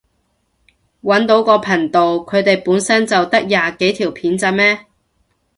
[1.03, 4.87] 搵到個頻道，佢哋本身就得廿幾條片咋咩？